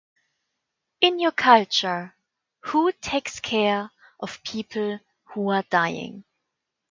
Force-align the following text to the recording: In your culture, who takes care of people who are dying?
In 1.01 1.19
your 1.19 1.31
culture, 1.31 2.15
who 2.61 2.91
takes 2.91 3.39
care 3.39 3.91
of 4.19 4.41
people 4.41 4.99
who 5.35 5.51
are 5.51 5.61
dying? 5.69 6.23